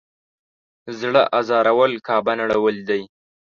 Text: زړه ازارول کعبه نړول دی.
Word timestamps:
زړه 0.99 1.21
ازارول 1.39 1.91
کعبه 2.07 2.33
نړول 2.41 2.75
دی. 2.89 3.01